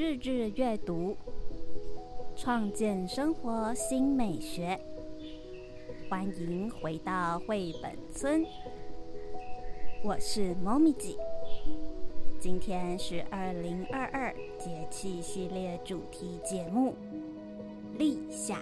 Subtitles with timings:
[0.00, 1.14] 日日阅读，
[2.34, 4.80] 创建生活新美学。
[6.08, 8.42] 欢迎回到绘本村，
[10.02, 11.18] 我是猫咪姐。
[12.40, 16.94] 今天是二零二二节气系列主题节目——
[17.98, 18.58] 立夏。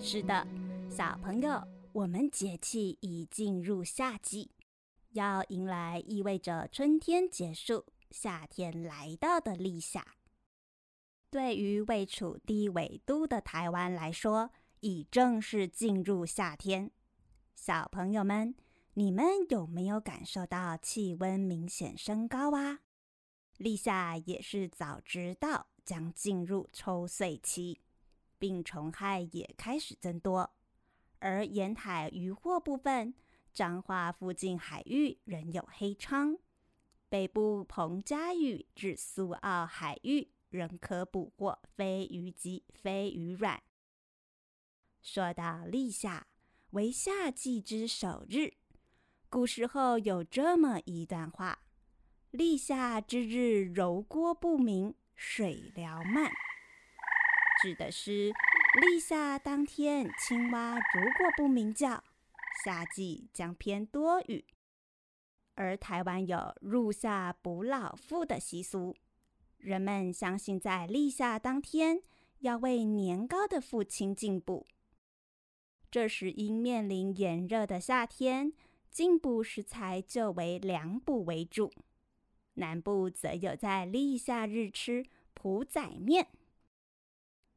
[0.00, 0.44] 是的，
[0.90, 4.50] 小朋友，我们节气已进入夏季，
[5.12, 10.06] 要迎来意味着春天结束、夏天来到的立夏。
[11.30, 14.50] 对于位处低纬度的台湾来说，
[14.80, 16.90] 已正式进入夏天，
[17.54, 18.54] 小朋友们，
[18.94, 22.80] 你们有没有感受到气温明显升高啊？
[23.56, 27.80] 立夏也是早知道将进入抽穗期，
[28.38, 30.52] 病虫害也开始增多。
[31.20, 33.14] 而沿海渔获部分，
[33.54, 36.38] 彰化附近海域仍有黑鲳，
[37.12, 43.62] 北部彭佳屿至苏澳海域仍可捕获飞鱼及飞鱼卵。
[45.02, 46.26] 说到立夏
[46.70, 48.54] 为夏季之首日，
[49.28, 51.58] 古时候有这么一段话
[52.32, 56.32] ：“立夏之日，柔郭不鸣，水疗慢。”
[57.60, 58.32] 指的是
[58.80, 62.02] 立夏当天，青蛙如果不鸣叫，
[62.64, 64.46] 夏季将偏多雨。
[65.62, 68.96] 而台湾有入夏补老父的习俗，
[69.58, 72.02] 人们相信在立夏当天
[72.40, 74.66] 要为年高的父亲进补。
[75.88, 78.52] 这时因面临炎热的夏天，
[78.90, 81.72] 进补食材就为凉补为主。
[82.54, 86.26] 南部则有在立夏日吃蒲仔面，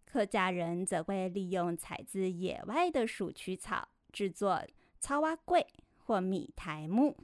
[0.06, 4.64] 客家人则会利用采自野外的鼠曲草制作
[5.00, 5.66] 草蛙粿
[5.98, 7.18] 或米苔木，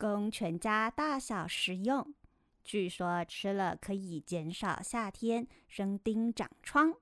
[0.00, 2.14] 供全家大小食用。
[2.64, 6.94] 据说吃了可以减少夏天生叮长疮。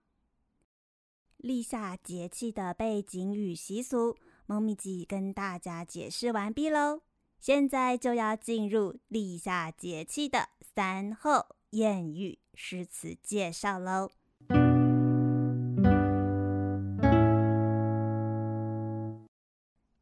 [1.36, 4.16] 立夏节气的背景与习俗，
[4.46, 7.02] 猫咪记跟大家解释完毕喽。
[7.38, 14.10] 现在就要进入立夏节气的三候谚语诗词介绍喽。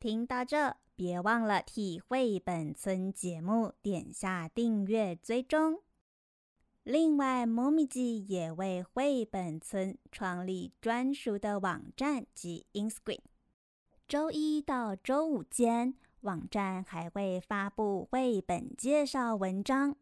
[0.06, 5.82] 听到这，别忘了替绘本村节目点下订阅追踪。
[6.84, 13.18] 另外，猫咪记也为绘本村创立专属的网站及 Instagram。
[14.06, 19.96] 周一到周五间，网站还会发布绘本介绍文章，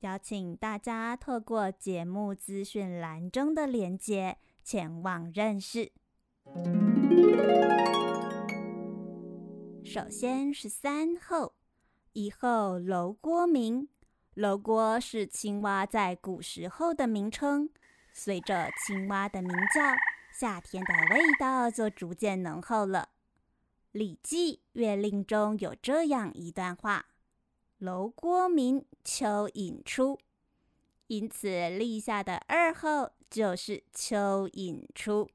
[0.00, 5.92] 邀请大家透过节目资讯栏中的链接前往认识。
[9.94, 11.54] 首先是三后，
[12.14, 13.88] 一后楼郭明。
[14.34, 17.70] 楼郭是青蛙在古时候的名称。
[18.12, 19.94] 随着青蛙的鸣叫，
[20.36, 23.10] 夏天的味道就逐渐浓厚了。
[23.96, 27.06] 《礼记·月令》中有这样一段话
[27.78, 30.18] ：“楼锅鸣，蚯蚓出。”
[31.06, 35.30] 因此，立夏的二后就是蚯蚓出。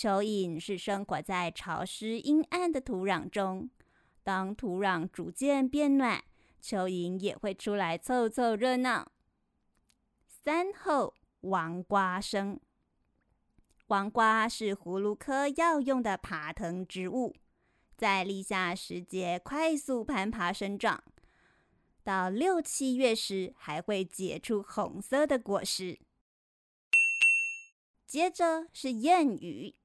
[0.00, 3.68] 蚯蚓是生活在潮湿阴暗的土壤中，
[4.22, 6.24] 当土壤逐渐变暖。
[6.62, 9.12] 蚯蚓也会出来凑凑热闹。
[10.26, 11.12] 三后
[11.42, 12.58] 黄瓜生，
[13.86, 17.36] 黄瓜是葫芦科药用的爬藤植物，
[17.98, 21.04] 在立夏时节快速攀爬生长，
[22.02, 25.98] 到六七月时还会结出红色的果实。
[28.06, 29.76] 接着是谚语：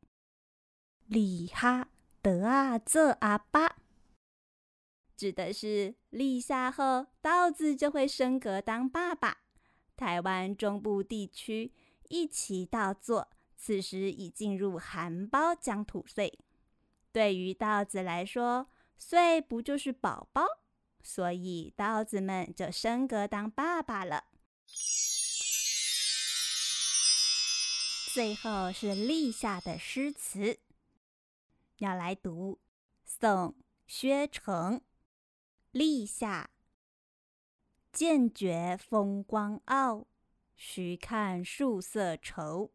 [1.07, 1.89] 立哈
[2.21, 3.77] 得啊这阿巴。
[5.15, 9.37] 指的是立夏后，稻子就会升格当爸爸。
[9.95, 11.71] 台湾中部地区
[12.09, 16.37] 一起稻作，此时已进入含苞将吐穗。
[17.11, 18.67] 对于稻子来说，
[18.97, 20.45] 穗不就是宝宝？
[21.01, 24.25] 所以稻子们就升格当爸爸了。
[28.13, 30.59] 最后是立夏的诗词，
[31.77, 32.59] 要来读
[33.03, 33.55] 宋
[33.85, 34.81] 薛成。
[35.71, 36.49] 立夏，
[37.91, 40.07] 渐觉风光傲，
[40.55, 42.71] 须看树色稠。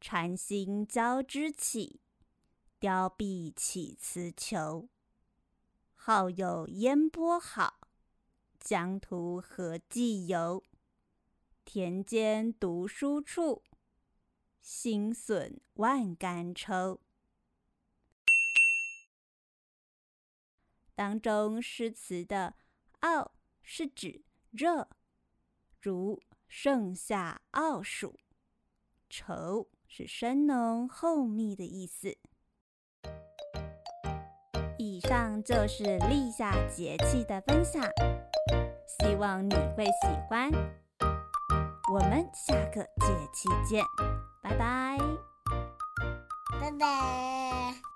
[0.00, 2.00] 禅心交织起，
[2.78, 4.88] 凋敝起词求。
[5.94, 7.88] 好友烟波好，
[8.60, 10.62] 江图何寄游？
[11.64, 13.64] 田间读书处，
[14.60, 17.00] 新笋万竿抽。
[20.94, 22.54] 当中诗词的
[23.00, 23.32] “傲”
[23.62, 24.88] 是指热，
[25.80, 28.18] 如盛夏奥暑，
[29.10, 32.16] 稠是深浓厚密的意思。
[34.78, 37.82] 以上就是立夏节气的分享，
[38.86, 40.50] 希望你会喜欢。
[41.92, 43.84] 我们下个节气见，
[44.42, 44.98] 拜拜，
[46.60, 47.93] 拜拜。